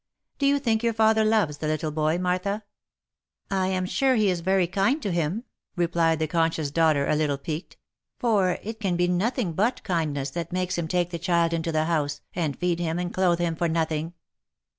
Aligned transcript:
"Do 0.39 0.47
you 0.47 0.57
think 0.57 0.81
your 0.81 0.95
father 0.95 1.23
loves 1.23 1.59
the 1.59 1.67
little 1.67 1.91
boy, 1.91 2.17
Martha?"" 2.17 2.63
I 3.51 3.67
am 3.67 3.85
sure 3.85 4.15
he 4.15 4.31
is 4.31 4.39
very 4.39 4.65
kind 4.65 4.99
to 5.03 5.11
him," 5.11 5.43
replied 5.75 6.17
the 6.17 6.25
conscious 6.27 6.71
daughter 6.71 7.07
a 7.07 7.15
little 7.15 7.37
piqued." 7.37 7.77
For 8.19 8.57
it 8.63 8.79
can 8.79 8.95
be 8.95 9.07
nothing 9.07 9.53
but 9.53 9.83
kindness 9.83 10.31
that 10.31 10.51
makes 10.51 10.75
him 10.75 10.87
take 10.87 11.11
the 11.11 11.19
child 11.19 11.53
into 11.53 11.71
the 11.71 11.85
house, 11.85 12.21
and 12.33 12.57
feed 12.57 12.79
him 12.79 12.97
and 12.97 13.13
clothe 13.13 13.37
him 13.37 13.55
for 13.55 13.69
nothing." 13.69 14.15